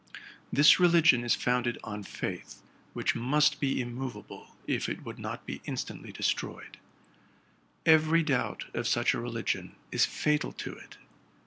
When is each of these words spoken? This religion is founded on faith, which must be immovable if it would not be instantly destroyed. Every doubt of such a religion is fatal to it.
This 0.51 0.79
religion 0.79 1.23
is 1.23 1.35
founded 1.35 1.77
on 1.83 2.01
faith, 2.01 2.63
which 2.93 3.13
must 3.13 3.59
be 3.59 3.79
immovable 3.79 4.55
if 4.65 4.89
it 4.89 5.03
would 5.05 5.19
not 5.19 5.45
be 5.45 5.61
instantly 5.65 6.11
destroyed. 6.11 6.79
Every 7.85 8.23
doubt 8.23 8.65
of 8.73 8.87
such 8.87 9.13
a 9.13 9.21
religion 9.21 9.75
is 9.91 10.07
fatal 10.07 10.53
to 10.53 10.73
it. 10.73 10.97